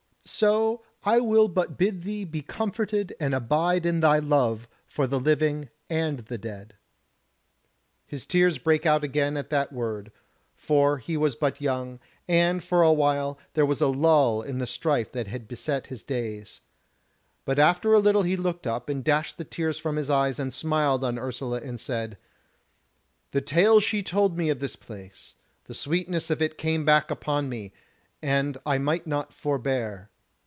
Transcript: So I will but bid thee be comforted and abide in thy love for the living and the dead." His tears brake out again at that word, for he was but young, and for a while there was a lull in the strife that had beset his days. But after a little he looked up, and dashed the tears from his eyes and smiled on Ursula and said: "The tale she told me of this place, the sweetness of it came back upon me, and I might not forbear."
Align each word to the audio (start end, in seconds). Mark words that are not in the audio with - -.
So 0.23 0.83
I 1.03 1.19
will 1.19 1.47
but 1.47 1.79
bid 1.79 2.03
thee 2.03 2.25
be 2.25 2.43
comforted 2.43 3.13
and 3.19 3.33
abide 3.33 3.87
in 3.87 4.01
thy 4.01 4.19
love 4.19 4.67
for 4.87 5.07
the 5.07 5.19
living 5.19 5.69
and 5.89 6.19
the 6.19 6.37
dead." 6.37 6.75
His 8.05 8.27
tears 8.27 8.59
brake 8.59 8.85
out 8.85 9.03
again 9.03 9.35
at 9.35 9.49
that 9.49 9.73
word, 9.73 10.11
for 10.55 10.99
he 10.99 11.17
was 11.17 11.35
but 11.35 11.59
young, 11.59 11.99
and 12.27 12.63
for 12.63 12.83
a 12.83 12.93
while 12.93 13.39
there 13.55 13.65
was 13.65 13.81
a 13.81 13.87
lull 13.87 14.43
in 14.43 14.59
the 14.59 14.67
strife 14.67 15.11
that 15.11 15.25
had 15.27 15.47
beset 15.47 15.87
his 15.87 16.03
days. 16.03 16.61
But 17.43 17.57
after 17.57 17.91
a 17.91 17.99
little 17.99 18.21
he 18.23 18.37
looked 18.37 18.67
up, 18.67 18.89
and 18.89 19.03
dashed 19.03 19.39
the 19.39 19.43
tears 19.43 19.79
from 19.79 19.95
his 19.95 20.09
eyes 20.09 20.37
and 20.39 20.53
smiled 20.53 21.03
on 21.03 21.17
Ursula 21.17 21.61
and 21.61 21.79
said: 21.79 22.17
"The 23.31 23.41
tale 23.41 23.79
she 23.79 24.03
told 24.03 24.37
me 24.37 24.49
of 24.49 24.59
this 24.59 24.75
place, 24.75 25.33
the 25.65 25.73
sweetness 25.73 26.29
of 26.29 26.43
it 26.43 26.59
came 26.59 26.85
back 26.85 27.09
upon 27.09 27.49
me, 27.49 27.73
and 28.21 28.59
I 28.67 28.77
might 28.77 29.07
not 29.07 29.33
forbear." 29.33 30.09